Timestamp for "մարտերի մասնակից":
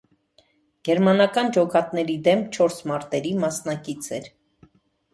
2.95-4.15